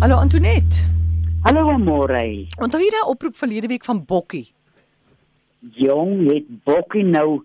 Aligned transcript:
Hallo 0.00 0.16
Antoinette. 0.16 0.86
Hallo 1.44 1.68
Amore. 1.70 2.46
Onthou 2.62 2.80
jy 2.82 2.90
daai 2.94 3.08
oproep 3.10 3.36
verlede 3.38 3.70
week 3.70 3.84
van 3.88 4.00
Bokkie? 4.06 4.46
Jong, 5.78 6.28
het 6.30 6.46
Bokkie 6.68 7.04
nou 7.06 7.40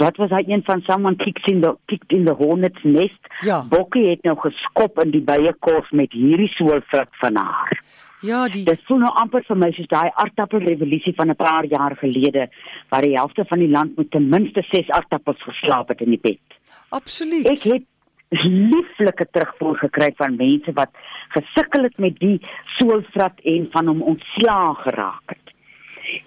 wat 0.00 0.16
was 0.16 0.32
hy 0.32 0.40
een 0.48 0.62
van 0.64 0.80
someone 0.86 1.18
kicked 1.20 1.48
in 1.52 1.60
the 1.60 1.74
kicked 1.92 2.12
in 2.16 2.24
the 2.24 2.34
hornet's 2.38 2.84
nest? 2.84 3.28
Ja. 3.44 3.60
Bokkie 3.68 4.06
het 4.08 4.24
nou 4.24 4.36
geskop 4.40 5.02
in 5.04 5.12
die 5.12 5.20
beiekos 5.24 5.90
met 5.92 6.16
hierdie 6.16 6.48
soolvrug 6.56 7.10
van 7.20 7.36
haar. 7.42 7.82
Ja, 8.24 8.46
die 8.48 8.64
Dit 8.64 8.80
voel 8.88 9.02
nou 9.04 9.12
amper 9.20 9.44
vir 9.44 9.58
my 9.60 9.68
soos 9.76 9.90
daai 9.92 10.08
aardappelrevolusie 10.14 11.12
van 11.18 11.28
'n 11.30 11.36
paar 11.36 11.66
jaar 11.68 11.96
gelede 12.00 12.48
waar 12.88 13.02
die 13.04 13.16
helfte 13.18 13.44
van 13.44 13.58
die 13.58 13.68
land 13.68 13.96
met 13.96 14.10
ten 14.10 14.28
minste 14.28 14.64
6 14.70 14.88
aardappels 14.90 15.42
geslaap 15.42 15.88
het 15.88 16.00
in 16.00 16.16
die 16.16 16.22
bed. 16.22 16.40
absoluut. 16.88 17.46
Ek 17.46 17.62
het 17.62 17.84
lieflike 18.28 19.26
terugvoer 19.30 19.78
gekry 19.78 20.12
van 20.16 20.36
mense 20.36 20.72
wat 20.74 20.90
gesukkel 21.34 21.82
het 21.82 21.98
met 21.98 22.18
die 22.18 22.40
soolvrat 22.78 23.40
en 23.42 23.68
van 23.70 23.86
hom 23.86 24.02
ontslaag 24.02 24.82
geraak 24.82 25.34
het. 25.34 25.44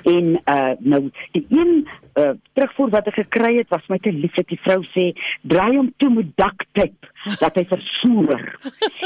En 0.04 0.42
uh 0.46 0.76
nou 0.80 1.10
die 1.32 1.46
een 1.50 1.88
uh 2.20 2.32
terugvoer 2.54 2.90
wat 2.90 3.08
ek 3.08 3.20
gekry 3.24 3.56
het 3.58 3.70
was 3.70 3.88
my 3.88 3.98
te 3.98 4.12
lief 4.12 4.36
dat 4.36 4.48
die 4.48 4.60
vrou 4.64 4.84
sê 4.92 5.10
draai 5.42 5.76
hom 5.78 5.92
toe 5.98 6.12
met 6.14 6.32
ducktape 6.36 7.38
dat 7.40 7.56
hy 7.56 7.66
versmoor. 7.72 8.46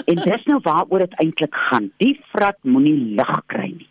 en 0.09 0.21
dis 0.25 0.45
nou 0.49 0.59
waaroor 0.65 1.05
dit 1.05 1.17
eintlik 1.25 1.55
gaan. 1.69 1.91
Die 1.97 2.19
vrat 2.33 2.57
moenie 2.61 3.15
lig 3.17 3.35
kry 3.45 3.69
nie. 3.73 3.89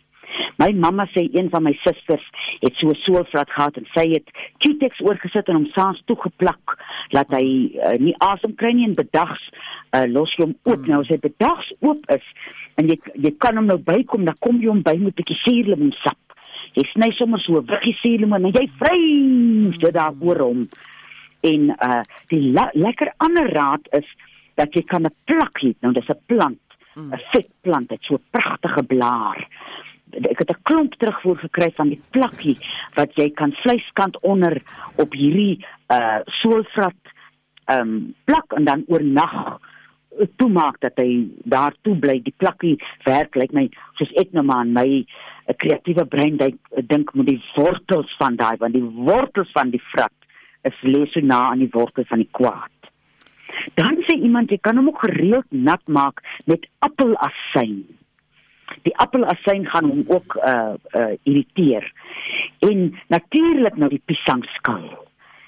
My 0.57 0.69
mamma 0.73 1.05
sê 1.13 1.25
een 1.31 1.49
van 1.53 1.63
my 1.63 1.73
susters 1.81 2.25
het 2.61 2.75
so 2.75 2.89
'n 2.89 2.99
soolvrat 3.05 3.49
gehad 3.49 3.77
en 3.77 3.87
sy 3.95 4.05
het 4.09 4.27
Q-tex 4.59 5.01
oorgesit 5.01 5.47
en 5.47 5.55
hom 5.55 5.69
saans 5.75 6.01
toegeplak 6.05 6.77
laat 7.13 7.31
hy 7.35 7.45
uh, 7.77 7.95
nie 8.01 8.15
asem 8.25 8.55
kry 8.59 8.73
nie 8.73 8.87
en 8.89 8.97
bedags 8.97 9.41
uh, 9.95 10.05
los 10.09 10.33
jy 10.37 10.47
hom 10.47 10.55
oop 10.65 10.81
mm. 10.81 10.89
nou 10.89 11.01
as 11.03 11.11
hy 11.13 11.19
bedags 11.23 11.69
oop 11.85 12.03
is 12.13 12.25
en 12.81 12.89
jy 12.89 12.97
jy 13.25 13.33
kan 13.43 13.59
hom 13.59 13.69
nou 13.69 13.77
bykom 13.77 14.25
dan 14.27 14.39
kom 14.45 14.61
jy 14.61 14.71
hom 14.71 14.83
by 14.85 14.95
met 14.97 15.13
'n 15.13 15.19
bietjie 15.21 15.39
suurlemoensap. 15.43 16.19
Jy 16.73 16.85
sny 16.89 17.11
sommer 17.17 17.39
so 17.39 17.59
'n 17.61 17.69
wiggie 17.69 17.97
suurlemoen 18.01 18.49
en 18.49 18.57
jy 18.57 18.67
vryf 18.81 19.77
dit 19.79 19.93
daar 19.93 20.13
oor 20.19 20.41
hom. 20.41 20.67
En 21.43 21.61
uh 21.69 22.01
die 22.29 22.51
la, 22.51 22.69
lekker 22.73 23.13
ander 23.17 23.49
raad 23.53 23.87
is 23.91 24.07
dat 24.55 24.73
jy 24.73 24.83
kan 24.83 25.05
'n 25.05 25.15
plak 25.25 25.61
hê. 25.61 25.73
Nou 25.81 25.93
dis 25.93 26.09
'n 26.09 26.19
plant, 26.25 26.65
'n 26.95 27.01
mm. 27.01 27.11
vetplant, 27.31 27.89
dit 27.89 28.01
so 28.01 28.15
'n 28.15 28.25
pragtige 28.31 28.83
blaar 28.83 29.47
ek 30.21 30.39
het 30.39 30.51
'n 30.51 30.63
klomp 30.63 30.93
terugvoer 30.93 31.37
gekry 31.37 31.71
van 31.75 31.89
die 31.89 32.01
plakkie 32.11 32.57
wat 32.95 33.15
jy 33.15 33.29
kan 33.29 33.51
vleiskant 33.51 34.19
onder 34.21 34.61
op 34.95 35.13
hierdie 35.13 35.65
uh 35.89 36.19
soolvrat 36.41 37.01
ehm 37.65 37.79
um, 37.79 38.15
plak 38.25 38.53
en 38.53 38.65
dan 38.65 38.83
oornag 38.87 39.59
toemaak 40.37 40.79
dat 40.79 40.97
hy 41.01 41.27
daar 41.43 41.73
toe 41.81 41.95
bly. 41.95 42.19
Die 42.21 42.35
plakkie 42.37 42.75
werk 43.05 43.35
lyk 43.35 43.53
my 43.55 43.69
soos 43.97 44.11
ek 44.21 44.33
nou 44.33 44.43
maar 44.45 44.63
aan 44.63 44.73
my 44.73 45.05
'n 45.47 45.57
kreatiewe 45.57 46.05
brein 46.05 46.37
dink 46.37 46.59
dink 46.87 47.13
met 47.13 47.27
die 47.27 47.41
wortels 47.55 48.15
van 48.17 48.35
daai 48.35 48.57
want 48.59 48.73
die 48.73 48.83
wortels 48.83 49.51
van 49.51 49.69
die 49.69 49.81
vrat 49.91 50.13
is 50.63 50.77
lê 50.83 51.05
so 51.11 51.19
na 51.19 51.49
aan 51.51 51.59
die 51.59 51.73
wortels 51.73 52.07
van 52.07 52.19
die 52.19 52.31
kwaad. 52.31 52.71
Dan 53.75 53.97
sê 54.07 54.15
iemand 54.17 54.49
jy 54.49 54.57
kan 54.57 54.77
hom 54.77 54.87
ook 54.87 54.99
gereeld 54.99 55.45
nat 55.49 55.81
maak 55.87 56.21
met 56.45 56.67
appelasyn 56.79 57.83
die 58.81 58.95
appelasyn 58.97 59.65
gaan 59.65 59.89
hom 59.89 60.03
ook 60.07 60.35
uh 60.35 60.73
uh 60.95 61.13
irriteer. 61.23 61.91
En 62.59 62.99
natuurlik 63.07 63.75
nou 63.75 63.89
die 63.89 64.01
piesangskal. 64.05 64.85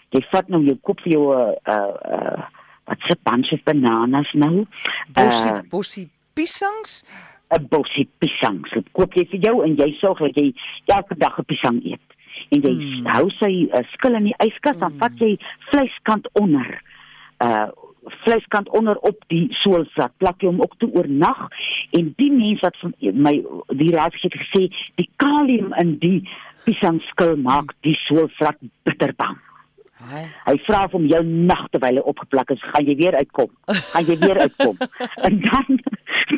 Jy 0.09 0.21
vat 0.31 0.47
nou 0.47 0.63
jou 0.63 0.77
kop 0.81 0.99
vir 1.01 1.11
jou 1.11 1.33
uh 1.35 1.53
uh 1.69 2.41
wat 2.85 2.97
se 3.07 3.15
bunch 3.23 3.51
of 3.51 3.63
bananas 3.63 4.33
nou? 4.33 4.65
Bossie 5.13 5.51
Uh, 5.51 5.61
bossie 5.69 6.09
piesangs. 6.33 7.03
'n 7.49 7.67
bossie 7.69 8.07
piesangs. 8.17 8.71
Dit 8.73 8.87
koop 8.91 9.13
jy 9.13 9.25
vir 9.31 9.39
jou 9.39 9.63
en 9.65 9.75
jy 9.75 9.91
sorg 9.99 10.19
dat 10.19 10.35
jy 10.35 10.53
elke 10.85 11.15
dag 11.17 11.37
'n 11.39 11.45
piesang 11.45 11.79
eet. 11.85 12.01
En 12.49 12.61
jy 12.61 12.73
Mm. 12.73 12.99
mm. 13.01 13.05
hou 13.05 13.29
sy 13.29 13.69
uh, 13.73 13.83
skil 13.93 14.15
in 14.15 14.23
die 14.23 14.35
yskas 14.39 14.77
dan 14.77 14.93
vat 14.99 15.11
jy 15.19 15.37
vleiskant 15.71 16.27
onder. 16.33 16.81
Uh 17.39 17.67
vleiskant 18.23 18.69
onder 18.69 18.97
op 18.97 19.17
die 19.27 19.47
soolvlak. 19.61 20.13
Plak 20.17 20.41
jy 20.41 20.51
hom 20.51 20.61
ook 20.61 20.77
toe 20.77 20.91
oornag 20.93 21.47
en 21.97 22.13
die 22.19 22.31
mens 22.31 22.61
wat 22.65 22.77
vir 22.81 23.13
my 23.13 23.35
die 23.81 23.91
raad 23.95 24.15
het 24.21 24.37
gesê 24.41 24.67
die 25.01 25.09
kalium 25.21 25.73
in 25.81 25.97
die 26.03 26.21
piesangskil 26.65 27.35
maak 27.37 27.73
die 27.85 27.97
soolvlak 28.05 28.57
bitterbang. 28.87 29.37
Hy. 30.05 30.21
Hy 30.45 30.55
vra 30.67 30.83
vir 30.85 30.99
hom 30.99 31.05
jou 31.09 31.21
nag 31.25 31.63
terwyl 31.73 31.97
hy 31.97 32.03
opgeplak 32.11 32.51
is, 32.53 32.65
gaan 32.73 32.85
jy 32.85 32.95
weer 32.99 33.15
uitkom? 33.17 33.49
Gaan 33.93 34.09
jy 34.09 34.17
weer 34.21 34.41
uitkom? 34.43 34.77
en 35.27 35.39
dan 35.45 35.79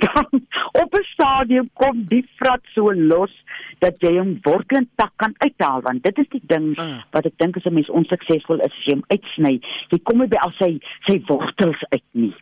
dan 0.03 0.43
op 0.83 0.93
'n 0.93 1.07
stadium 1.11 1.69
kom 1.73 2.05
die 2.11 2.23
vrat 2.39 2.63
so 2.75 2.93
los 2.93 3.33
dat 3.79 3.95
jy 4.01 4.17
hom 4.17 4.39
wortel 4.43 4.77
en 4.77 4.89
tak 4.95 5.11
kan 5.17 5.33
uithaal 5.37 5.81
want 5.81 6.03
dit 6.03 6.17
is 6.17 6.29
die 6.29 6.41
ding 6.47 6.75
Mm. 6.77 7.01
wat 7.11 7.25
ek 7.25 7.37
dink 7.37 7.57
as 7.57 7.65
'n 7.65 7.73
mens 7.73 7.89
onsuksesvol 7.89 8.59
is 8.59 8.65
as 8.71 8.85
jy 8.85 8.93
hom 8.93 9.03
uitsny, 9.09 9.59
jy 9.91 9.99
kom 10.03 10.19
nie 10.19 10.27
by 10.27 10.37
al 10.41 10.51
sy 10.59 10.79
sy 11.07 11.21
wortels 11.27 11.83
uit 11.91 12.03
nie. 12.13 12.33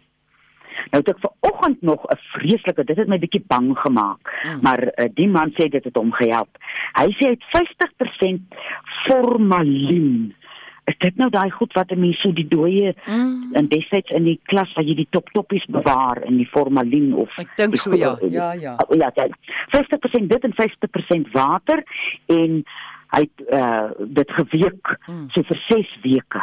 Nou 0.91 1.00
het 1.01 1.09
ek 1.09 1.19
vanoggend 1.19 1.81
nog 1.81 2.03
'n 2.06 2.18
vreeslike, 2.34 2.84
dit 2.85 2.97
het 2.97 3.07
my 3.07 3.18
bietjie 3.18 3.44
bang 3.47 3.78
gemaak, 3.78 4.19
Mm. 4.46 4.59
maar 4.62 4.84
uh, 4.97 5.06
die 5.13 5.28
man 5.28 5.51
sê 5.51 5.69
dit 5.69 5.84
het 5.84 5.96
hom 5.96 6.12
gehelp. 6.12 6.50
Hy 7.00 7.07
sê 7.16 7.25
hy 7.28 7.29
het 7.29 7.44
50% 7.52 8.41
formalien. 9.07 10.34
Dit 11.05 11.17
nou 11.21 11.29
daai 11.29 11.49
goed 11.51 11.73
wat 11.77 11.91
'n 11.91 11.99
mens 11.99 12.21
so 12.21 12.31
die 12.33 12.47
dooie 12.47 12.93
Mm. 13.05 13.53
en 13.53 13.67
destyds 13.67 14.09
in 14.11 14.23
die 14.23 14.39
klas 14.43 14.73
waar 14.73 14.85
jy 14.85 14.95
die 14.95 15.07
top 15.11 15.29
toppies 15.33 15.66
bewaar 15.69 16.23
in 16.25 16.38
die 16.38 16.47
formalien 16.49 17.13
of 17.13 17.29
Ek 17.38 17.47
dink 17.57 17.75
so 17.75 17.93
ja. 17.95 18.17
Ja, 18.29 18.51
ja. 18.53 18.75
Oh, 18.88 18.95
ja, 18.97 19.11
ja. 19.16 19.27
50% 19.69 20.27
dit 20.29 20.43
en 20.43 20.53
50% 20.53 21.31
water 21.31 21.83
en 22.27 22.63
hy 23.16 23.21
het 23.21 23.38
uh, 23.53 23.89
dit 23.99 24.31
geweek 24.31 24.97
Mm. 25.07 25.29
so 25.29 25.41
vir 25.43 25.59
6 25.69 25.97
weke. 26.03 26.41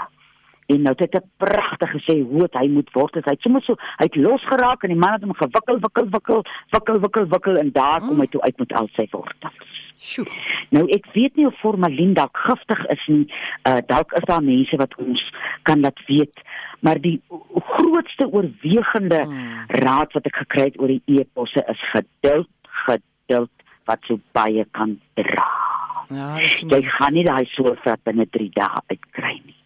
En 0.73 0.83
nou 0.83 0.95
het 0.97 1.13
hy 1.13 1.19
'n 1.19 1.31
pragtige 1.37 1.99
sê 2.07 2.15
hoe 2.23 2.49
hy 2.53 2.69
moet 2.69 2.91
word. 2.93 3.15
Hy 3.15 3.21
het 3.25 3.41
sommer 3.41 3.63
so 3.63 3.75
hy 3.99 4.05
het 4.05 4.17
losgeraak 4.17 4.83
en 4.85 4.89
die 4.89 4.99
man 4.99 5.13
het 5.13 5.23
hom 5.23 5.35
gewikkel, 5.35 5.79
wikkel, 5.81 6.07
wikkel, 6.11 6.43
wikkel, 6.71 7.01
wikkel, 7.01 7.27
wikkel 7.27 7.57
en 7.57 7.71
daar 7.73 8.01
kom 8.01 8.21
hy 8.21 8.27
toe 8.27 8.41
uit 8.43 8.59
met 8.59 8.73
al 8.73 8.89
sy 8.97 9.07
wortels. 9.11 9.72
Sjoe. 10.03 10.27
Nou 10.75 10.87
ek 10.97 11.07
weet 11.15 11.37
nie 11.39 11.47
of 11.47 11.55
formalien 11.63 12.15
dalk 12.19 12.37
giftig 12.47 12.81
is 12.95 13.03
nie. 13.13 13.27
Uh 13.69 13.79
dalk 13.87 14.13
is 14.19 14.27
daar 14.27 14.43
mense 14.43 14.77
wat 14.81 14.95
ons 14.99 15.23
kan 15.69 15.81
laat 15.85 16.01
weet, 16.09 16.43
maar 16.83 16.99
die 17.01 17.21
grootste 17.77 18.27
oorwegende 18.33 19.23
Hmm. 19.25 19.67
raad 19.85 20.13
wat 20.13 20.27
ek 20.27 20.37
gekry 20.43 20.65
het 20.71 20.81
oor 20.81 20.89
die 20.89 21.03
e-posse 21.07 21.63
is 21.71 21.83
geduld, 21.93 22.49
geduld 22.87 23.51
wat 23.87 24.01
so 24.09 24.19
baie 24.33 24.65
kan 24.73 24.99
dra. 25.15 25.47
Ja, 26.11 26.37
Jy 26.39 26.83
gaan 26.99 27.15
nie 27.15 27.25
daai 27.25 27.47
soort 27.55 27.81
binne 28.05 28.27
3 28.31 28.51
dae 28.55 28.83
uitkry 28.91 29.41
nie. 29.47 29.57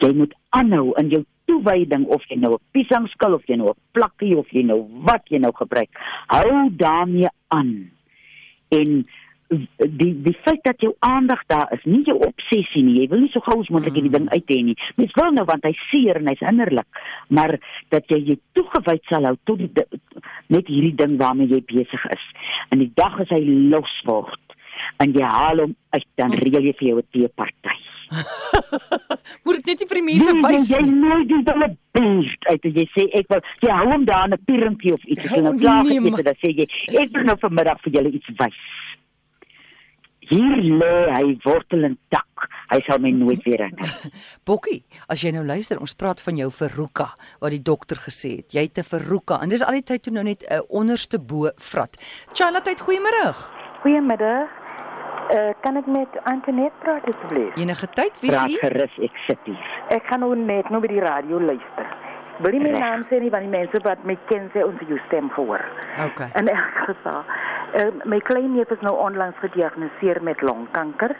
Jy 0.00 0.12
moet 0.16 0.32
aanhou 0.56 0.94
in 0.98 1.10
jou 1.10 1.24
toewyding 1.46 2.06
of 2.06 2.22
jy 2.30 2.36
nou 2.38 2.54
'n 2.54 2.62
piesangskil 2.72 3.34
of 3.34 3.42
jy 3.46 3.56
nou 3.56 3.68
'n 3.70 3.78
plakkie 3.92 4.36
of 4.38 4.46
jy 4.52 4.62
nou 4.62 4.86
wat 5.04 5.22
jy 5.28 5.38
nou 5.38 5.52
gebruik. 5.52 5.90
Hou 6.28 6.70
daarmee 6.76 7.28
aan. 7.48 7.90
En 8.70 9.06
die 9.50 10.12
die 10.22 10.36
feit 10.44 10.60
dat 10.62 10.80
jou 10.80 10.92
aandag 11.02 11.40
daar 11.50 11.72
is, 11.74 11.82
nie 11.84 12.02
jou 12.06 12.16
obsessie 12.22 12.82
nie. 12.86 13.00
Jy 13.00 13.08
wil 13.10 13.20
nie 13.24 13.30
so 13.32 13.40
gou 13.40 13.56
as 13.60 13.68
moontlik 13.74 13.94
hierdie 13.98 14.12
ding 14.14 14.28
uit 14.30 14.46
hê 14.52 14.58
nie. 14.62 14.76
Mens 14.96 15.12
wil 15.18 15.32
nou 15.34 15.44
want 15.48 15.64
hy 15.66 15.72
seer 15.90 16.20
en 16.20 16.28
hy's 16.30 16.44
innerlik, 16.52 16.86
maar 17.28 17.56
dat 17.90 18.04
jy 18.08 18.20
jou 18.30 18.38
toegewyd 18.54 19.02
sal 19.10 19.24
hou 19.26 19.36
tot 19.44 19.58
die 19.58 19.70
di- 19.74 20.00
net 20.48 20.66
hierdie 20.70 20.94
ding 20.94 21.18
waarmee 21.18 21.48
jy 21.50 21.60
besig 21.66 22.06
is. 22.14 22.24
En 22.70 22.78
die 22.78 22.92
dag 22.94 23.18
as 23.20 23.28
hy 23.34 23.42
los 23.74 23.96
word 24.06 24.38
en 25.02 25.12
jy 25.12 25.22
haal 25.26 25.58
hom 25.66 25.74
uit, 25.90 26.06
dan 26.16 26.32
reël 26.32 26.62
jy 26.70 26.72
vir 26.78 26.88
jou 26.88 26.98
'n 26.98 27.10
teeparty. 27.12 27.78
Moet 29.44 29.54
dit 29.56 29.66
net 29.66 29.80
nie 29.80 29.86
vir 29.90 29.98
die 30.00 30.06
mense 30.06 30.32
Nee, 30.32 30.42
wys 30.50 30.68
Jy 30.70 30.80
nie. 30.82 30.94
nooi 31.02 31.26
die 31.30 31.42
dinge 31.46 31.68
beest 31.94 32.46
uit 32.50 32.64
en 32.64 32.72
jy 32.80 32.86
sê 32.94 33.04
ek 33.20 33.26
wil 33.30 33.42
jy 33.62 33.70
hou 33.80 33.88
hom 33.92 34.04
daar 34.08 34.24
in 34.26 34.34
'n 34.34 34.44
pierentjie 34.46 34.92
of 34.94 35.04
iets. 35.04 35.24
As 35.24 35.30
jy 35.36 35.42
nou 35.42 35.54
Oh, 35.54 35.60
klaar 35.60 35.84
nee, 35.84 35.98
geëet 36.00 36.10
maar- 36.10 36.18
het, 36.18 36.26
dan 36.26 36.38
sê 36.42 36.48
jy 36.58 36.66
ek 37.02 37.10
wil 37.14 37.24
nou 37.24 37.36
vanmiddag 37.38 37.80
vir 37.82 37.92
julle 37.92 38.10
iets 38.10 38.30
wys. 38.38 38.58
Hier 40.30 40.56
lê 40.62 40.90
hy 41.10 41.38
wortel 41.44 41.84
en 41.88 41.96
tak. 42.14 42.26
Hy 42.70 42.78
sal 42.86 43.00
my 43.02 43.10
nooit 43.10 43.42
weer 43.44 43.64
herinner. 43.64 43.90
Bokkie, 44.48 44.84
as 45.10 45.24
jy 45.24 45.32
nou 45.34 45.42
luister, 45.44 45.80
ons 45.82 45.94
praat 45.98 46.20
van 46.22 46.36
jou 46.38 46.48
verruka 46.54 47.08
wat 47.42 47.50
die 47.50 47.62
dokter 47.66 47.98
gesê 47.98 48.36
het. 48.38 48.54
Jy 48.54 48.62
het 48.68 48.78
'n 48.78 48.86
verruka 48.86 49.40
en 49.42 49.48
dis 49.50 49.62
al 49.62 49.72
die 49.80 49.82
tyd 49.82 50.02
toe 50.06 50.12
nou 50.14 50.22
net 50.24 50.44
'n 50.46 50.62
onderste 50.70 51.18
bo 51.18 51.50
vrat. 51.58 51.98
Charlotte, 52.32 52.70
goeiemôre. 52.86 53.34
Goeiemiddag. 53.82 54.48
Uh, 55.30 55.50
kan 55.62 55.76
ek 55.76 55.86
met 55.86 56.08
Antoinette 56.24 56.74
praat 56.82 57.04
asseblief? 57.06 57.54
Enige 57.56 57.86
tyd, 57.94 58.12
wie 58.20 58.30
Praat 58.30 58.48
sien? 58.50 58.58
gerus, 58.58 58.94
ek 58.98 59.14
sit 59.28 59.38
hier. 59.44 59.58
Ek 59.90 60.02
gaan 60.10 60.20
nou 60.20 60.34
net 60.36 60.70
nou 60.70 60.80
by 60.80 60.88
die 60.88 61.00
radio 61.00 61.38
luister. 61.38 61.86
Wil 62.40 62.50
nie 62.52 62.60
my 62.60 62.70
Reg. 62.70 62.80
naam 62.80 63.04
sê 63.10 63.20
nie 63.20 63.30
want 63.30 63.42
die 63.46 63.50
mense 63.58 63.78
wat 63.84 64.02
my 64.04 64.16
ken 64.26 64.50
sê 64.54 64.64
ons 64.64 64.78
het 64.80 64.88
jou 64.88 64.98
stem 65.06 65.30
gehoor. 65.30 65.62
Okay. 66.06 66.30
In 66.34 66.48
elk 66.48 66.76
geval. 66.88 67.22
Uh, 67.74 67.90
my 68.04 68.18
kleinneef 68.18 68.70
is 68.74 68.80
nou 68.82 68.96
onlangs 68.98 69.36
gediagnoseer 69.38 70.18
met 70.22 70.40
longkanker 70.42 71.12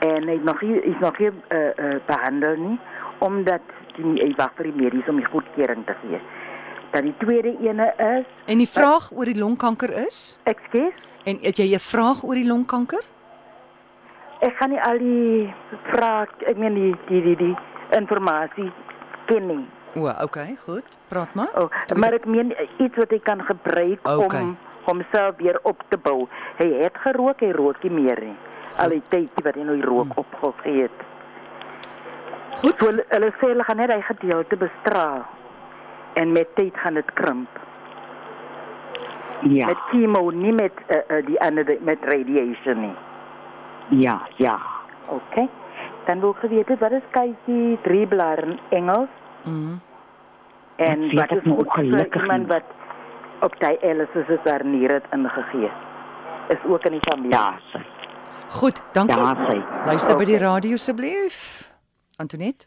en 0.00 0.22
hy 0.28 0.32
het 0.38 0.44
nog 0.44 0.62
nie 0.62 0.78
is 0.80 0.98
nog 1.00 1.18
nie 1.18 1.28
uh, 1.28 1.58
uh, 1.76 1.96
behandel 2.06 2.56
nie 2.56 2.78
omdat 3.18 3.60
die 3.96 4.04
hy 4.22 4.30
wag 4.38 4.52
vir 4.56 4.64
die 4.70 4.76
mediese 4.82 5.10
om 5.12 5.16
die 5.20 5.28
goedkeuring 5.28 5.84
te 5.86 5.94
gee. 6.00 6.20
Dan 6.94 7.02
die 7.10 7.14
tweede 7.18 7.52
ene 7.60 7.92
is, 7.98 8.26
En 8.46 8.58
die 8.58 8.68
vraag 8.68 9.10
oor 9.12 9.24
die 9.24 9.38
longkanker 9.38 9.90
is? 10.06 10.38
ekskuus, 10.44 10.94
En 11.24 11.38
het 11.42 11.56
jy 11.56 11.74
'n 11.74 11.78
vraag 11.78 12.22
oor 12.24 12.34
die 12.34 12.46
longkanker? 12.46 13.02
ek 14.40 14.56
gaan 14.56 14.70
nie 14.70 14.80
al 14.82 14.98
die 14.98 15.54
vraag, 15.92 16.28
ek 16.46 16.56
meen 16.56 16.74
die 16.74 16.94
die 17.08 17.22
die, 17.22 17.36
die 17.36 17.56
informasie 17.98 18.72
ken 19.26 19.46
nie. 19.46 19.66
O, 19.96 20.10
okay, 20.22 20.56
goed. 20.66 20.84
Praat 21.08 21.34
maar. 21.34 21.48
Oh, 21.54 21.68
maar 21.96 22.12
ek 22.12 22.24
meen 22.26 22.52
iets 22.78 22.96
wat 22.96 23.10
hy 23.10 23.18
kan 23.18 23.40
gebruik 23.42 24.08
Okay. 24.08 24.40
om 24.42 24.56
homself 24.84 25.36
weer 25.36 25.58
op 25.62 25.82
te 25.88 25.96
bou. 25.96 26.26
Hy 26.58 26.68
het 26.82 26.96
gerook, 27.04 27.40
hy 27.40 27.50
rook 27.56 27.82
nie 27.82 27.90
meer 28.02 28.20
nie. 28.20 28.36
Al 28.82 28.88
die 28.96 29.02
tyd 29.08 29.42
wat 29.44 29.54
hy 29.54 29.62
nou 29.66 29.80
rook 29.82 30.16
opgegee 30.18 30.82
het. 30.88 31.02
Goed. 32.60 32.74
So, 32.82 32.90
hulle, 33.08 33.30
sê 33.40 33.50
hulle 33.50 33.64
gaan 33.66 33.76
net 33.82 33.92
hy 33.92 34.00
gedeelte 34.08 34.56
bestraal. 34.56 35.24
En 36.14 36.32
met 36.32 36.54
tyd 36.56 36.76
gaan 36.78 36.94
dit 36.94 37.12
krimp. 37.14 37.48
Ja, 39.42 39.66
Met 39.66 39.80
chemo, 39.90 40.30
nie 40.30 40.52
met 40.52 40.72
uh, 40.88 40.96
uh, 41.10 41.26
die 41.26 41.40
ander 41.40 41.66
met 41.84 41.98
radiation 42.08 42.80
nie. 42.80 42.94
ja, 44.00 44.20
ja. 44.36 44.58
Okay. 45.12 45.48
Dan 46.06 46.20
wil 46.20 46.30
ek 46.32 46.40
geweet 46.46 46.68
het, 46.68 46.78
wat 46.80 46.92
is 46.96 47.04
kykie 47.12 47.78
drie 47.82 48.06
blare 48.06 48.46
in 48.46 48.58
Engels 48.70 49.08
Mm. 49.44 49.80
en 50.76 51.02
wat 51.14 51.30
is 51.36 51.42
nou 51.44 51.56
goed 51.56 51.68
vir 51.74 51.82
ongelukkig 51.84 52.22
iemand 52.22 52.46
wat 52.48 52.62
op 53.44 53.54
die 53.60 53.78
Alice 53.90 54.24
is 54.28 54.42
daar 54.44 54.64
nie 54.66 54.86
het 54.86 55.04
ingegee. 55.12 55.70
Is 56.48 56.62
ook 56.68 56.84
in 56.84 56.96
die 56.96 57.04
familie. 57.10 57.36
Ja, 57.36 57.58
sy. 57.72 57.80
Goed, 58.48 58.80
dankie. 58.92 59.18
Ja, 59.18 59.34
sy. 59.48 59.58
Luister 59.86 60.16
by 60.16 60.24
die 60.24 60.34
Okay. 60.38 60.46
radio 60.46 60.72
asseblief. 60.78 61.36
Antoinette. 62.16 62.66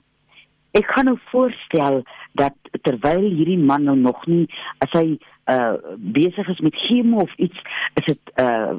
Ek 0.77 0.85
gaan 0.93 1.05
nou 1.05 1.17
voorstel 1.31 2.03
dat 2.37 2.53
terwyl 2.81 3.23
hierdie 3.23 3.57
man 3.57 3.83
nou 3.83 3.95
nog 3.97 4.25
nie 4.25 4.45
as 4.83 4.91
hy 4.91 5.17
uh 5.47 5.77
besig 5.97 6.47
is 6.51 6.59
met 6.59 6.75
chemo 6.75 7.23
of 7.23 7.33
iets, 7.35 7.61
is 7.93 8.05
dit 8.05 8.33
uh 8.35 8.75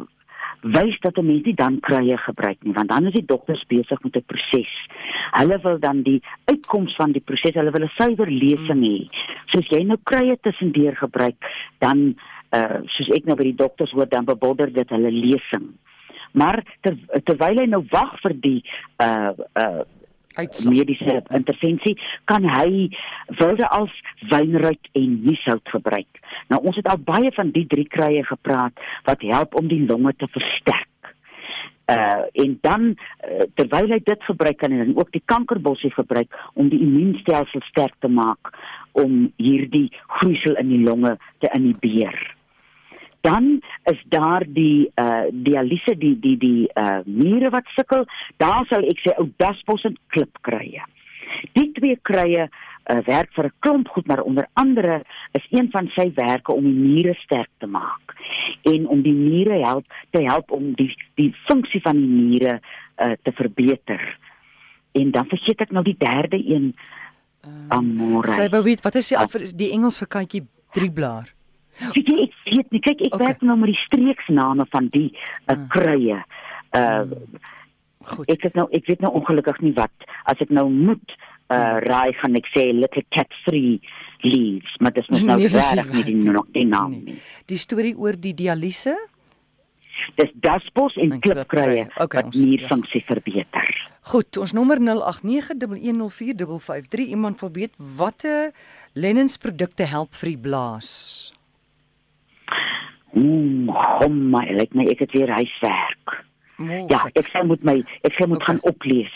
wys 0.62 0.98
dat 1.00 1.18
'n 1.18 1.26
mens 1.26 1.44
nie 1.44 1.54
dan 1.54 1.80
krye 1.80 2.16
gebruik 2.16 2.56
nie, 2.62 2.72
want 2.72 2.88
dan 2.88 3.06
is 3.06 3.12
die 3.12 3.24
dokters 3.24 3.64
besig 3.66 4.02
met 4.02 4.16
'n 4.16 4.24
proses. 4.26 4.72
Hulle 5.30 5.58
wil 5.62 5.78
dan 5.78 6.02
die 6.02 6.22
uitkoms 6.44 6.94
van 6.94 7.12
die 7.12 7.20
proses, 7.20 7.54
hulle 7.54 7.70
wil 7.70 7.84
'n 7.84 7.96
suiwer 7.96 8.30
lesing 8.30 8.82
hê. 8.82 9.08
Soos 9.46 9.68
jy 9.68 9.82
nou 9.82 9.98
krye 10.02 10.38
tussendeur 10.40 10.96
gebruik, 10.96 11.36
dan 11.78 12.14
uh 12.52 12.80
soos 12.86 13.08
ek 13.08 13.24
nou 13.24 13.36
by 13.36 13.42
die 13.42 13.54
dokters 13.54 13.90
hoor 13.90 14.08
dan 14.08 14.24
bebodder 14.24 14.72
dit 14.72 14.88
hulle 14.88 15.10
lesing. 15.12 15.68
Maar 16.32 16.62
ter, 16.80 16.96
terwyl 17.24 17.58
hy 17.58 17.66
nou 17.66 17.84
wag 17.90 18.20
vir 18.20 18.34
die 18.40 18.64
uh 19.02 19.32
uh 19.54 19.82
Uitslag. 20.38 20.72
mediese 20.72 21.22
intervensie 21.34 21.96
kan 22.30 22.44
hy 22.46 22.88
wilde 23.40 23.68
als 23.74 23.94
wynruit 24.30 24.90
en 24.92 25.16
niesout 25.22 25.72
gebruik. 25.74 26.20
Nou 26.48 26.62
ons 26.62 26.78
het 26.78 26.86
al 26.88 27.00
baie 27.02 27.32
van 27.34 27.50
die 27.50 27.66
drie 27.66 27.88
krye 27.90 28.22
gepraat 28.26 28.78
wat 29.08 29.26
help 29.26 29.58
om 29.58 29.66
die 29.68 29.82
longe 29.86 30.14
te 30.16 30.30
versterk. 30.30 30.86
Uh 31.90 32.22
en 32.44 32.58
dan 32.62 32.88
uh, 32.94 33.48
terwyl 33.58 33.90
hy 33.90 33.98
dit 34.04 34.24
gebruik 34.30 34.58
kan 34.62 34.72
hy 34.72 34.84
dan 34.84 34.96
ook 35.00 35.10
die 35.12 35.24
kankerbossie 35.24 35.90
gebruik 35.96 36.34
om 36.54 36.68
die 36.70 36.82
immuunstelsel 36.86 37.64
sterk 37.72 37.96
te 37.98 38.08
maak 38.12 38.54
om 38.92 39.32
hierdie 39.42 39.88
groeisel 40.20 40.58
in 40.62 40.68
die 40.68 40.84
longe 40.84 41.16
te 41.42 41.50
inhibeer. 41.56 42.37
Dan 43.26 43.60
is 43.90 43.98
daar 44.14 44.44
die 44.46 44.90
uh 45.00 45.26
dialyse 45.32 45.96
die 45.98 46.14
die 46.20 46.36
die 46.38 46.68
uh 46.74 47.00
niere 47.04 47.50
wat 47.50 47.66
sukkel, 47.74 48.06
daar 48.36 48.66
sal 48.70 48.86
ek 48.86 49.02
sê 49.02 49.14
ou 49.18 49.28
daspos 49.42 49.84
en 49.88 49.98
klipkrye. 50.14 50.84
Die 51.52 51.68
twee 51.76 51.98
krye 52.02 52.48
uh, 52.88 53.00
werk 53.06 53.32
vir 53.36 53.46
'n 53.46 53.56
klomp 53.58 53.88
goed, 53.88 54.06
maar 54.06 54.22
onder 54.22 54.46
andere 54.52 55.02
is 55.32 55.46
een 55.50 55.70
van 55.70 55.90
sy 55.94 56.10
werke 56.14 56.52
om 56.52 56.64
die 56.64 56.80
niere 56.80 57.14
sterk 57.14 57.50
te 57.58 57.66
maak 57.66 58.14
en 58.62 58.86
om 58.88 59.02
die 59.02 59.12
niere 59.12 59.58
help 59.64 59.84
te 60.10 60.22
help 60.22 60.50
om 60.50 60.72
die 60.74 60.94
die 61.14 61.34
funksie 61.46 61.80
van 61.80 61.96
die 61.96 62.08
niere 62.08 62.60
uh, 62.96 63.12
te 63.22 63.32
verbeter. 63.32 64.18
En 64.92 65.10
dan 65.10 65.26
vergeet 65.26 65.60
ek 65.60 65.70
nou 65.70 65.84
die 65.84 65.96
derde 65.98 66.38
een. 66.38 66.74
Amore. 67.68 68.32
Sy 68.34 68.48
wou 68.52 68.62
weet 68.62 68.82
wat 68.82 68.94
is 68.98 69.08
die 69.08 69.52
die 69.56 69.70
Engels 69.72 69.98
vir 70.02 70.08
katjie 70.08 70.42
drieblaar? 70.76 71.30
Weet 71.94 72.08
jy, 72.10 72.24
ek 72.26 72.34
weet 72.56 72.70
nie. 72.70 72.80
Kyk, 72.80 73.00
ek 73.06 73.14
Okay. 73.14 73.26
werk 73.26 73.42
nou 73.42 73.56
met 73.58 73.66
die 73.72 73.80
streeksname 73.86 74.66
van 74.70 74.88
die 74.94 75.10
uh, 75.50 75.56
krye. 75.68 76.22
Uh 76.76 77.04
Goed. 78.08 78.28
ek 78.30 78.42
het 78.46 78.54
nou 78.54 78.68
ek 78.72 78.86
weet 78.86 79.00
nou 79.04 79.10
ongelukkig 79.18 79.58
nie 79.60 79.72
wat 79.76 79.90
as 80.30 80.38
ek 80.40 80.50
nou 80.54 80.68
moet 80.70 81.10
uh 81.52 81.76
raai 81.84 82.12
gaan 82.20 82.36
ek 82.38 82.46
sê 82.54 82.62
little 82.72 83.02
cat 83.10 83.26
three 83.44 83.80
leaves, 84.22 84.76
maar 84.80 84.92
dit 84.92 85.04
is 85.08 85.20
nou 85.26 85.36
Nee, 85.38 85.48
dis 85.48 85.72
regtig 85.74 85.92
nie 85.92 86.02
die 86.04 86.14
nog 86.32 86.46
die 86.54 86.64
naam 86.64 86.90
Nee. 86.90 87.00
nie. 87.04 87.18
Die 87.46 87.58
storie 87.58 87.96
oor 87.98 88.12
die 88.16 88.34
dialyse? 88.34 88.96
Dis 90.16 90.30
daspos 90.40 90.96
en 90.96 91.12
En 91.12 91.20
klipkrye. 91.20 91.88
Okay, 92.00 92.22
wat 92.22 92.34
nierfunksie 92.34 93.02
verbeter. 93.04 93.90
Goed, 94.08 94.36
ons 94.38 94.52
nommer 94.56 94.78
0891104553 94.78 96.98
iemand 97.10 97.40
wil 97.40 97.50
weet 97.52 97.74
watter 97.96 98.52
Lennens 98.94 99.36
produkte 99.36 99.82
help 99.84 100.14
vir 100.14 100.28
die 100.30 100.38
blaas. 100.38 101.32
Mm, 103.16 103.68
hom 103.72 104.30
my, 104.30 104.44
lyk 104.52 104.74
my 104.74 104.84
ek 104.92 104.98
het 105.06 105.12
weer 105.16 105.30
huiswerk. 105.32 106.24
Mooi. 106.58 106.84
Ja, 106.90 107.04
ek 107.14 107.28
sê 107.30 107.44
moet 107.46 107.62
my 107.64 107.76
ek 108.04 108.12
sê 108.18 108.26
moet 108.28 108.42
Okay. 108.42 108.46
gaan 108.54 108.60
oplees. 108.62 109.14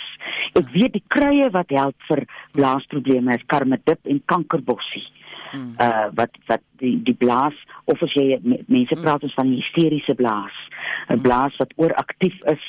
Ek 0.54 0.68
weet 0.72 0.92
die 0.92 1.04
krye 1.08 1.50
wat 1.50 1.70
help 1.70 1.96
vir 2.08 2.24
blaasprobleme 2.52 3.34
is 3.34 3.42
karmedip 3.46 3.98
en 4.06 4.22
kankerbossie. 4.26 5.04
Mm. 5.52 5.74
Uh 5.80 6.08
wat 6.16 6.30
wat 6.48 6.62
die 6.80 6.94
die 7.04 7.14
blaas 7.14 7.52
of 7.84 8.00
as 8.02 8.14
jy 8.14 8.38
me- 8.42 8.62
mense 8.68 8.94
praat 9.02 9.22
ons 9.22 9.34
van 9.34 9.50
hysteriese 9.52 10.14
blaas. 10.16 10.54
'n 11.10 11.20
Blaas 11.20 11.56
wat 11.58 11.72
ooraktief 11.76 12.36
is 12.46 12.64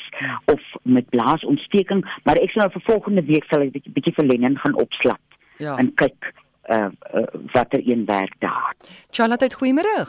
of 0.52 0.60
met 0.84 1.10
blaasontsteking, 1.10 2.04
maar 2.26 2.36
ek 2.36 2.52
sal 2.52 2.64
nou 2.64 2.72
vir 2.74 2.82
volgende 2.92 3.22
week 3.26 3.46
sal 3.50 3.62
ek 3.62 3.72
bietjie 3.72 3.94
bietjie 3.94 4.14
vir 4.16 4.26
Lennon 4.26 4.58
gaan 4.58 4.76
opslap 4.76 5.22
Ja. 5.60 5.78
en 5.78 5.94
kyk 5.96 6.34
uh, 6.70 6.90
uh 7.14 7.26
watter 7.54 7.80
een 7.86 8.06
werk 8.06 8.34
daar. 8.40 8.74
Charlotte, 9.12 9.50
goeiemôre. 9.56 10.08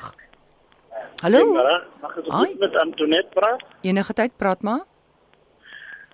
Hallo. 1.25 1.41
Goeiemôre. 1.41 1.77
Mag 2.03 2.17
ek 2.21 2.25
Hoi. 2.25 2.33
asseblief 2.35 2.59
met 2.61 2.75
Antoinette 2.83 3.31
praat? 3.35 3.63
Enige 3.83 4.13
tyd 4.13 4.37
praat 4.37 4.63
maar. 4.63 4.83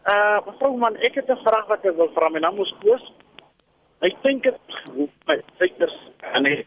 Uh, 0.07 0.39
mevrou 0.47 0.77
man, 0.79 0.97
ek 1.07 1.15
het 1.19 1.29
'n 1.29 1.41
vraag 1.45 1.67
wat 1.69 1.85
ek 1.85 1.97
wil 1.97 2.11
vra. 2.15 2.29
My 2.31 2.39
naam 2.41 2.61
is 2.63 2.73
Koos. 2.83 3.03
Ek 4.01 4.15
dink 4.23 4.43
dit 4.43 4.59
my 5.27 5.37
syters 5.59 5.97
en 6.35 6.47
ek 6.47 6.67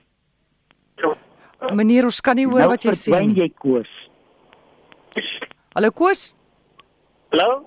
Meneer, 1.71 2.03
ons 2.03 2.19
kan 2.21 2.35
nie 2.35 2.45
hoor 2.45 2.59
nou 2.59 2.69
wat 2.73 2.83
jy 2.83 2.91
sê 2.91 3.19
nie. 3.25 3.35
jy 3.39 3.49
koos. 3.55 3.87
Hallo 5.73 5.91
Koos, 5.91 6.35
Hallo? 7.31 7.65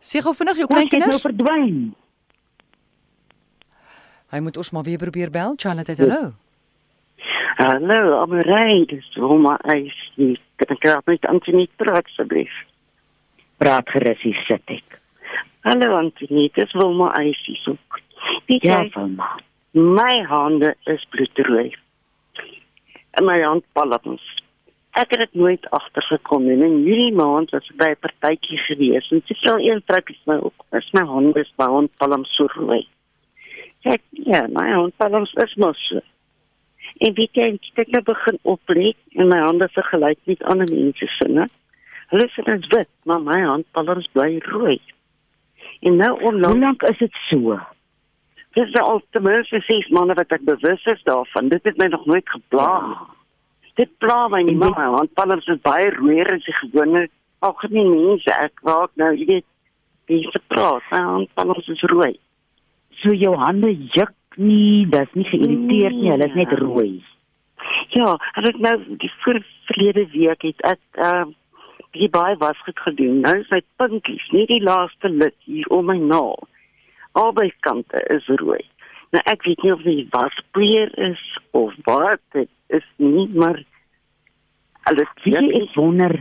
sê 0.00 0.22
gou 0.22 0.32
vinnig 0.32 0.56
jou 0.56 0.68
Koos 0.68 0.78
jy 0.78 0.98
het 1.00 1.08
nou 1.10 1.18
verdwyn. 1.18 1.94
Hy 4.32 4.40
moet 4.40 4.56
ons 4.56 4.70
maar 4.72 4.84
weer 4.84 4.98
probeer 4.98 5.30
bel. 5.30 5.54
Charlotte, 5.56 5.94
hallo. 5.98 6.32
Hallo, 7.62 8.20
Amarei, 8.22 8.84
dis 8.90 9.04
Roma 9.16 9.54
Eis. 9.70 9.94
Kan 10.58 10.72
ek 10.74 10.80
graag 10.82 11.04
met 11.06 11.26
Antonie 11.30 11.68
praat 11.78 12.08
asseblief? 12.10 12.50
Praat 13.62 13.86
gerus 13.94 14.18
hier 14.24 14.40
sit 14.48 14.72
ek. 14.74 14.96
Hallo 15.68 15.92
Antonie, 15.94 16.48
dis 16.56 16.72
Roma 16.80 17.12
Eis 17.20 17.38
hier. 17.46 17.76
Weet 18.50 18.66
Ja, 18.66 18.80
jy, 18.82 18.90
Vilma. 18.96 19.28
my 19.78 20.14
hande 20.32 20.74
is 20.90 21.06
bloedrooi. 21.14 21.70
En 23.20 23.24
my 23.30 23.38
handpalms. 23.44 24.24
Ek 24.98 25.14
het 25.14 25.22
dit 25.22 25.34
nooit 25.40 25.70
agtergekom 25.70 26.42
nie. 26.44 26.58
In 26.66 26.82
hierdie 26.84 27.14
maand 27.14 27.54
was 27.54 27.68
ek 27.70 27.76
by 27.78 27.90
'n 27.94 28.00
partytjie 28.02 28.58
gewees 28.66 29.06
en 29.12 29.22
sy 29.26 29.34
vrou 29.44 29.58
een 29.62 29.82
vroukie 29.86 30.18
my 30.26 30.36
ook. 30.42 30.66
Is 30.72 30.90
my 30.92 31.04
hande 31.06 31.40
is 31.40 31.52
my 31.58 31.66
handpalms 31.66 32.34
so 32.36 32.46
rooi. 32.56 32.86
Ek, 33.84 34.02
ja, 34.10 34.46
my 34.50 34.66
handpalms 34.72 35.32
is 35.44 35.54
mos 35.56 35.78
so. 35.88 36.00
En 37.02 37.14
weet 37.18 37.34
jy, 37.34 37.48
ek 37.56 37.80
het 37.80 37.92
nou 37.96 38.02
begin 38.06 38.38
oplet 38.46 39.18
en 39.18 39.30
my 39.32 39.40
hande 39.42 39.66
vergelyk 39.74 40.20
met 40.30 40.42
ander 40.52 40.68
mense 40.70 41.08
se, 41.16 41.28
né? 41.28 41.48
Hulle 42.12 42.28
sê 42.30 42.44
dit 42.46 42.60
is 42.60 42.70
wit, 42.74 42.90
maar 43.08 43.22
my 43.24 43.38
handpalms 43.42 44.06
bly 44.14 44.36
rooi. 44.52 44.76
En 45.82 45.96
nou 45.98 46.12
Hoe 46.20 46.28
onlangs 46.30 46.60
lank 46.60 46.84
is 46.90 47.00
dit 47.00 47.18
so? 47.30 47.58
Dis 48.54 48.70
nou 48.76 48.84
al 48.84 49.02
ten 49.10 49.24
minste 49.24 49.62
6 49.66 49.88
maande 49.96 50.14
wat 50.20 50.34
ek 50.36 50.44
bewus 50.46 50.86
is 50.92 51.02
daarvan. 51.08 51.48
Dit 51.48 51.64
het 51.64 51.80
my 51.80 51.88
nog 51.90 52.04
nooit 52.06 52.28
gepla 52.28 52.68
nie. 52.86 52.98
Dit 53.80 53.90
pla 54.04 54.28
my 54.28 54.42
nie, 54.44 54.56
maar 54.60 54.74
my 54.76 54.88
handpalms 54.98 55.48
is 55.48 55.62
baie 55.64 55.88
rooier 55.96 56.28
as 56.34 56.44
die 56.44 56.54
gewone 56.60 57.06
algemeen 57.40 57.90
mense. 57.96 58.34
Ek 58.36 58.60
raak 58.68 58.92
nou, 59.00 59.10
jy 59.16 59.26
weet, 59.30 59.48
die 60.12 60.26
vertraat. 60.34 60.84
My 60.92 61.00
handpalms 61.08 61.70
is 61.72 61.86
rooi. 61.90 62.12
So 63.00 63.16
jou 63.16 63.32
hande 63.40 63.72
juk 63.96 64.12
nie, 64.36 64.86
dis 64.86 65.12
nie 65.14 65.24
geïrriteerd 65.24 65.94
nie, 66.00 66.10
hulle 66.10 66.26
is 66.28 66.34
net 66.34 66.50
Nee. 66.50 66.58
rooi. 66.58 67.04
Ja, 67.94 68.16
en 68.34 68.44
ek 68.48 68.58
nou 68.58 68.76
die 68.98 69.10
voor 69.22 69.38
verlede 69.66 70.06
week 70.12 70.42
het 70.42 70.60
ek 70.64 70.80
ehm 70.92 71.28
uh, 71.28 71.34
die 71.92 72.08
baie 72.08 72.36
wasgoed 72.40 72.78
gedoen. 72.80 73.20
Nou 73.20 73.34
is 73.38 73.50
my 73.50 73.60
pinkies, 73.76 74.24
nie 74.32 74.46
die 74.46 74.62
laaste 74.64 75.08
lid 75.08 75.34
hier 75.44 75.66
om 75.68 75.84
my 75.86 75.98
naal. 75.98 76.38
Albei 77.12 77.52
kante 77.60 78.00
is 78.14 78.26
rooi. 78.40 78.62
Nou 79.12 79.20
ek 79.28 79.42
weet 79.44 79.62
nie 79.62 79.72
of 79.72 79.82
dit 79.82 80.06
waspoeier 80.10 80.88
is 81.10 81.20
of 81.50 81.74
wat 81.84 82.20
dit 82.32 82.48
is 82.68 82.86
nie, 82.96 83.28
maar 83.34 83.60
alles 84.88 85.08
Weet 85.24 85.34
jy, 85.36 85.62
ek 85.62 85.74
wonder 85.76 86.16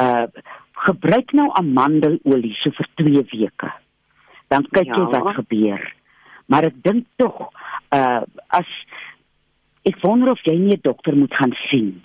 uh 0.00 0.26
gebruik 0.84 1.32
nou 1.32 1.46
amandelolie 1.56 2.52
so 2.60 2.70
vir 2.76 2.86
2 3.00 3.22
weke. 3.32 3.70
Dan 4.52 4.66
kyk 4.70 4.84
jy 4.90 5.00
Ja. 5.00 5.08
wat 5.22 5.34
gebeur. 5.38 5.80
Maar 6.46 6.64
ek 6.64 6.82
dink 6.82 7.06
tog 7.16 7.50
uh 7.94 8.22
as 8.48 8.68
ek 9.84 9.96
wonder 10.02 10.30
of 10.30 10.40
jy 10.44 10.56
nie 10.58 10.76
'n 10.76 10.80
dokter 10.82 11.16
moet 11.16 11.34
gaan 11.34 11.52
sien 11.70 12.02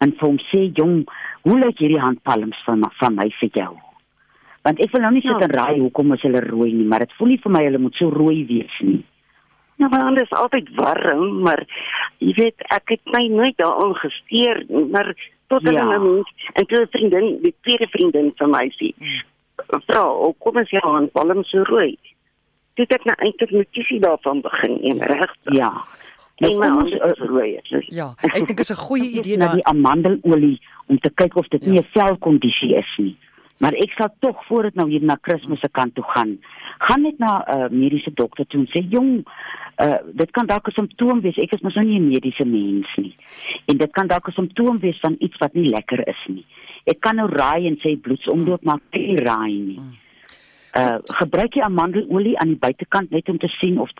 en 0.00 0.12
vir 0.12 0.28
hom 0.28 0.38
sê 0.50 0.70
jong, 0.74 1.04
hoe 1.42 1.58
lyk 1.58 1.78
hierdie 1.78 2.00
handpalms 2.00 2.56
van 2.64 2.84
van 3.00 3.14
my 3.14 3.28
vir 3.40 3.50
jou? 3.52 3.76
Want 4.62 4.80
ek 4.80 4.92
wil 4.92 5.00
nou 5.02 5.12
nie 5.12 5.22
sit 5.22 5.30
Ja. 5.40 5.46
en 5.46 5.50
raai 5.50 5.78
hoekom 5.80 6.12
is 6.12 6.22
hulle 6.22 6.40
rooi 6.40 6.72
nie, 6.72 6.84
maar 6.84 6.98
dit 6.98 7.12
voel 7.18 7.28
nie 7.28 7.40
vir 7.42 7.52
my 7.52 7.62
hulle 7.64 7.78
moet 7.78 7.94
so 7.94 8.08
rooi 8.10 8.46
wees 8.46 8.80
nie. 8.80 9.04
Nou 9.78 9.90
maar 9.90 10.04
alles 10.04 10.30
altyd 10.30 10.68
warm, 10.76 11.42
maar 11.42 11.64
jy 12.18 12.32
weet 12.36 12.58
ek 12.70 12.88
het 12.88 13.00
my 13.12 13.26
nooit 13.28 13.56
daaraan 13.56 13.94
gesteer, 13.94 14.64
maar 14.90 15.14
tot 15.48 15.62
Ja. 15.62 15.70
ja. 15.72 15.96
'n 15.98 16.02
mens 16.14 16.28
en 16.54 16.66
toe 16.66 16.80
'n 16.82 16.88
vriendin, 16.90 17.42
die 17.42 17.54
tweede 17.62 17.86
vriendin 17.88 18.32
van 18.36 18.50
my 18.50 18.68
sê, 18.78 18.92
"Vrou, 19.86 20.24
hoe 20.24 20.34
kom 20.38 20.56
as 20.56 20.70
jy 20.70 20.80
aan 20.80 21.10
palm 21.10 21.44
so 21.44 21.62
rooi?" 21.62 21.96
Toe 22.80 22.96
ek 22.96 23.04
nou 23.04 23.14
eintlik 23.20 23.50
notisie 23.52 23.98
daarvan 24.00 24.40
begin 24.40 24.78
en 24.90 25.00
reg. 25.10 25.32
Ja. 25.52 25.68
Nou 26.40 26.52
kom 26.56 26.76
ons, 26.80 26.92
uh, 26.96 27.10
is 27.12 27.18
rooi. 27.28 27.58
Dus, 27.68 27.86
Ja, 27.92 28.14
ek 28.24 28.46
dink 28.46 28.60
is 28.60 28.70
'n 28.72 28.74
goeie 28.88 29.10
idee 29.20 29.36
na 29.36 29.46
daar. 29.46 29.54
die 29.54 29.64
amandelolie 29.64 30.60
om 30.88 30.98
te 30.98 31.10
kyk 31.14 31.36
of 31.36 31.48
dit 31.48 31.64
Ja. 31.64 31.70
nie 31.70 31.78
'n 31.80 31.86
velkondisie 31.92 32.74
is 32.76 32.94
nie. 32.96 33.16
Maar 33.58 33.72
ek 33.74 33.90
sal 33.98 34.08
tog 34.20 34.46
voor 34.46 34.62
dit 34.62 34.74
nou 34.74 34.88
hier 34.88 35.02
na 35.02 35.16
Kersfees 35.20 35.60
se 35.60 35.68
kant 35.68 35.94
toe 35.94 36.04
gaan. 36.04 36.38
Gaan 36.78 37.02
net 37.02 37.18
na 37.18 37.44
'n 37.46 37.56
uh, 37.56 37.68
mediese 37.70 38.10
dokter 38.14 38.46
toe 38.46 38.60
en 38.60 38.66
sê, 38.66 38.88
"Jong, 38.88 39.24
uh 39.82 39.98
dit 40.14 40.30
kan 40.30 40.46
dalk 40.46 40.66
'n 40.68 40.72
simptoom 40.72 41.20
wees. 41.20 41.36
Ek 41.36 41.52
is 41.52 41.60
mos 41.60 41.74
nou 41.74 41.84
nie 41.86 41.98
'n 42.00 42.08
mediese 42.08 42.44
mens 42.46 42.88
nie. 42.96 43.14
En 43.66 43.76
dit 43.76 43.90
kan 43.92 44.06
dalk 44.06 44.28
'n 44.28 44.32
simptoom 44.32 44.78
wees 44.78 44.98
van 45.00 45.16
iets 45.18 45.36
wat 45.38 45.52
nie 45.54 45.68
lekker 45.68 46.08
is 46.08 46.24
nie. 46.28 46.44
Ek 46.86 47.00
kan 47.00 47.16
nou 47.16 47.28
raai 47.28 47.66
en 47.66 47.76
sê 47.76 48.00
bloedsomloop 48.00 48.64
maar 48.64 48.80
nie 48.92 49.16
raai 49.16 49.58
nie. 49.58 49.80
Uh 50.78 50.98
gebruik 51.20 51.54
jy 51.54 51.62
amandelolie 51.62 52.38
aan 52.38 52.54
die 52.54 52.62
buitekant 52.62 53.10
net 53.10 53.28
om 53.28 53.38
te 53.38 53.48
sien 53.58 53.80
of 53.80 53.90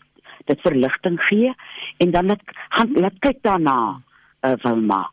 dit 0.47 0.61
verligting 0.61 1.19
gee 1.29 1.55
en 1.99 2.11
dan 2.11 2.27
laat 2.27 2.43
gaan 2.69 2.93
laat 2.95 3.19
kyk 3.19 3.43
daarna 3.43 3.79
uh 4.43 4.55
Wilma. 4.63 5.11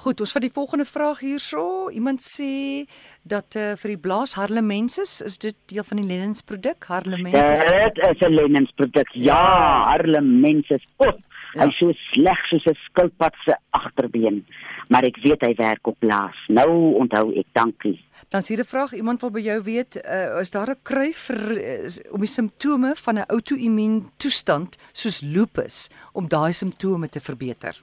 Goed, 0.00 0.20
ons 0.24 0.32
vat 0.32 0.40
die 0.40 0.52
volgende 0.52 0.86
vraag 0.88 1.18
hierso. 1.20 1.90
Iemand 1.92 2.22
sê 2.24 2.86
dat 3.28 3.52
uh, 3.60 3.74
vir 3.76 3.92
die 3.92 3.98
blaas 4.00 4.32
Harlemensis 4.38 5.18
is 5.20 5.36
dit 5.42 5.56
deel 5.68 5.84
van 5.84 6.00
die 6.00 6.06
Lennens 6.08 6.40
produk 6.40 6.86
Harlemensis. 6.88 7.60
Dit 7.68 8.00
is 8.08 8.22
'n 8.24 8.32
Lennens 8.32 8.72
produk. 8.80 9.12
Ja, 9.12 9.34
Ja. 9.34 9.90
Harlem 9.90 10.40
mense 10.40 10.78
spot. 10.78 11.20
Ja. 11.52 11.66
Hy's 11.66 11.78
so 11.78 11.92
sleg 12.10 12.38
soos 12.48 12.66
'n 12.66 12.76
skilpad 12.86 13.34
se 13.44 13.56
agterbeen. 13.70 14.44
Maar 14.88 15.04
ek 15.04 15.16
weet 15.22 15.42
hy 15.42 15.54
werk 15.54 15.86
op 15.86 15.98
blaas. 15.98 16.36
Nou 16.48 16.94
onthou 16.98 17.32
ek, 17.34 17.46
dankie. 17.52 17.98
Dan 18.28 18.42
sien 18.42 18.58
'n 18.58 18.64
vraag, 18.64 18.92
iemand 18.92 19.20
wil 19.20 19.30
by 19.30 19.40
jou 19.40 19.62
weet, 19.62 19.96
uh, 19.96 20.40
is 20.40 20.50
daar 20.50 20.70
'n 20.70 20.82
kry 20.82 21.12
vir 21.12 21.40
uh, 21.50 22.12
om 22.12 22.20
die 22.20 22.28
simptome 22.28 22.94
van 22.96 23.18
'n 23.18 23.26
outoimmuun 23.28 24.10
toestand 24.16 24.76
soos 24.92 25.20
lupus 25.20 25.90
om 26.12 26.28
daai 26.28 26.52
simptome 26.52 27.08
te 27.08 27.20
verbeter? 27.20 27.74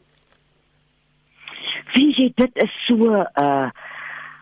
Sien 1.93 2.11
jy 2.11 2.31
dit 2.35 2.51
is 2.55 2.71
so 2.87 2.95
'n 2.95 3.27
uh, 3.35 3.69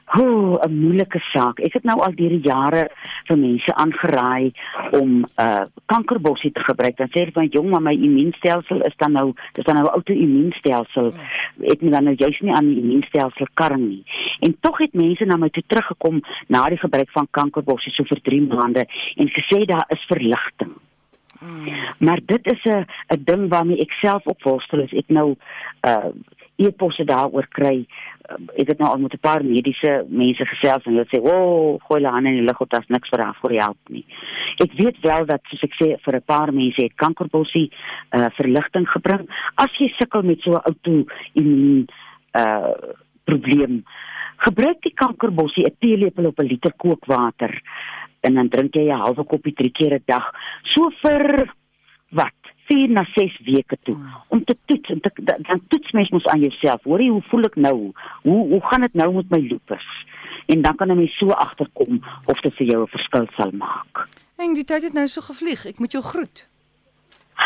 Hoe 0.06 0.60
'n 0.68 0.80
moeilike 0.80 1.20
saak. 1.20 1.60
Ek 1.60 1.74
het 1.74 1.84
nou 1.84 2.00
al 2.00 2.16
deur 2.16 2.30
die 2.30 2.46
jare 2.46 2.90
vir 3.28 3.38
mense 3.38 3.76
aangeraai 3.76 4.52
om 4.92 5.26
uh 5.42 5.64
kankerbossie 5.86 6.52
te 6.52 6.60
gebruik. 6.60 6.98
Dan 6.98 7.08
sê 7.08 7.20
hulle 7.20 7.32
van 7.32 7.48
jong, 7.48 7.70
maar 7.70 7.82
my 7.82 7.94
immuunstelsel 7.94 8.82
is 8.82 8.96
dan 8.98 9.12
nou, 9.12 9.34
dis 9.54 9.66
dan 9.66 9.76
nou 9.76 9.90
outo-immuunstelsel. 9.90 11.14
Ek 11.62 11.82
moet 11.82 11.92
dan 11.92 12.04
nou 12.04 12.16
juist 12.16 12.42
nie 12.42 12.54
aan 12.54 12.70
die 12.70 12.82
immuunstelsel 12.82 13.48
karring 13.54 13.88
nie. 13.88 14.04
En 14.40 14.58
tog 14.60 14.78
het 14.78 14.94
mense 14.94 15.26
na 15.26 15.38
my 15.38 15.50
toe 15.50 15.64
teruggekom 15.68 16.22
na 16.48 16.70
die 16.70 16.78
gebruik 16.78 17.12
van 17.12 17.28
kankerbossie 17.32 17.92
so 17.92 18.04
vir 18.04 18.22
3 18.22 18.42
maande 18.42 18.86
en 19.16 19.30
gesê 19.30 19.66
daar 19.66 19.86
is 19.90 20.06
verligting. 20.08 20.74
Maar 21.98 22.20
dit 22.26 22.46
is 22.46 22.64
'n 22.64 22.86
'n 23.14 23.24
ding 23.24 23.50
waarmee 23.50 23.82
ek 23.82 23.92
self 23.92 24.26
op 24.26 24.44
worstel 24.44 24.82
as 24.82 24.94
ek 24.94 25.08
nou 25.08 25.36
uh 25.82 26.12
e-posse 26.58 27.04
daaroor 27.04 27.48
kry. 27.50 27.86
Uh, 28.30 28.38
ek 28.62 28.72
het 28.74 28.80
nou 28.80 28.90
al 28.92 29.02
met 29.04 29.14
'n 29.14 29.22
paar 29.22 29.44
mediese 29.44 30.06
mense 30.10 30.46
gesels 30.46 30.86
en 30.86 30.94
hulle 30.94 31.08
sê, 31.10 31.20
"O, 31.20 31.30
oh, 31.30 31.82
gooi 31.88 32.04
hulle 32.04 32.18
in 32.18 32.40
die 32.40 32.48
lug, 32.48 32.58
dit 32.58 32.80
is 32.80 32.88
niks 32.88 33.10
vir 33.10 33.24
haar 33.24 33.38
voor 33.42 33.52
help 33.52 33.78
nie." 33.90 34.06
Ek 34.58 34.72
weet 34.74 34.98
wel 35.02 35.26
dat 35.26 35.42
soos 35.44 35.64
ek 35.64 35.76
sê 35.82 35.88
vir 36.04 36.16
'n 36.16 36.26
paar 36.26 36.54
mense 36.54 36.82
het 36.82 36.96
kankerbossie 36.96 37.72
uh 38.12 38.30
verligting 38.38 38.88
gebring. 38.88 39.28
As 39.56 39.72
jy 39.80 39.94
sukkel 39.98 40.24
met 40.24 40.42
so 40.42 40.52
'n 40.52 40.64
outo-immuun 40.70 41.88
uh 42.34 42.74
probleem, 43.26 43.84
gebruik 44.38 44.82
die 44.82 44.94
kankerbossie 44.94 45.66
'n 45.66 45.76
teelepel 45.80 46.26
op 46.26 46.40
'n 46.40 46.48
liter 46.48 46.74
kookwater 46.78 47.62
en 48.22 48.34
dan 48.34 48.50
drink 48.50 48.74
jy 48.76 48.90
'n 48.90 49.00
halwe 49.00 49.24
koppie 49.24 49.54
drie 49.54 49.72
keer 49.72 49.94
'n 49.94 50.04
dag. 50.06 50.32
So 50.64 50.90
vir 51.02 51.54
wat? 52.12 52.45
4 52.66 52.90
na 52.90 53.04
6 53.14 53.40
weke 53.46 53.78
toe 53.84 53.98
om 54.28 54.44
te 54.44 54.58
toets 54.66 54.90
en 54.90 55.00
te, 55.02 55.12
dan, 55.16 55.62
toets 55.68 55.92
mens 55.92 56.10
mos 56.10 56.26
aan 56.26 56.40
jouself. 56.40 56.84
Hoor 56.84 57.02
jy 57.02 57.10
hoe 57.10 57.24
voel 57.30 57.50
ek 57.50 57.56
nou? 57.56 57.92
Hoe 58.24 58.42
hoe 58.54 58.62
gaan 58.70 58.82
dit 58.82 58.94
nou 58.94 59.14
met 59.14 59.30
my 59.30 59.40
lupus? 59.40 59.88
En 60.46 60.62
dan 60.62 60.76
kan 60.76 60.92
'n 60.92 60.98
mens 60.98 61.18
so 61.18 61.28
agterkom 61.30 62.02
of 62.26 62.42
dit 62.42 62.54
vir 62.54 62.68
jou 62.68 62.82
'n 62.84 62.88
verskil 62.88 63.28
sal 63.38 63.52
maak. 63.52 64.08
En 64.38 64.54
die 64.54 64.64
tyd 64.64 64.84
het 64.84 64.94
nou 64.94 65.08
so 65.08 65.22
gevlieg. 65.22 65.66
Ek 65.66 65.80
moet 65.80 65.92
jou 65.92 66.04
groet. 66.04 66.48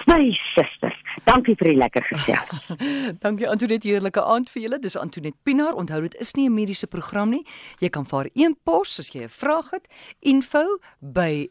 My 0.05 0.29
suster, 0.53 0.93
dankie 1.25 1.55
vir 1.55 1.71
die 1.71 1.77
lekker 1.77 2.05
gesels. 2.11 2.67
Dankie 3.25 3.47
Antoinette, 3.49 3.87
heerlike 3.87 4.21
aand 4.21 4.49
vir 4.49 4.61
julle. 4.61 4.79
Dis 4.79 4.97
Antoinette 4.97 5.39
Pinaar. 5.43 5.73
Onthou 5.73 6.01
dit 6.01 6.15
is 6.21 6.33
nie 6.33 6.47
'n 6.49 6.53
mediese 6.53 6.87
program 6.87 7.29
nie. 7.29 7.45
Jy 7.79 7.89
kan 7.89 8.05
vir 8.05 8.17
haar 8.17 8.29
e-pos 8.35 8.99
as 8.99 9.09
jy 9.13 9.23
'n 9.23 9.29
vraag 9.29 9.71
het. 9.71 9.87
info 10.21 10.79
by 11.01 11.49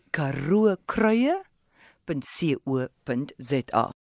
karookruie.co.za 2.08 3.98